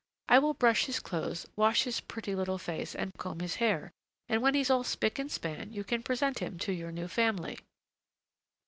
"I 0.27 0.39
will 0.39 0.55
brush 0.55 0.85
his 0.85 0.99
clothes, 0.99 1.45
wash 1.55 1.83
his 1.83 1.99
pretty 2.01 2.33
little 2.33 2.57
face, 2.57 2.95
and 2.95 3.13
comb 3.19 3.39
his 3.39 3.57
hair, 3.57 3.91
and 4.27 4.41
when 4.41 4.55
he's 4.55 4.71
all 4.71 4.83
spick 4.83 5.19
and 5.19 5.31
span, 5.31 5.73
you 5.73 5.83
can 5.83 6.01
present 6.01 6.39
him 6.39 6.57
to 6.57 6.73
your 6.73 6.91
new 6.91 7.07
family." 7.07 7.59